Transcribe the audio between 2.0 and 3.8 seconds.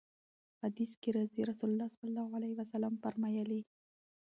الله عليه وسلم فرمايلي: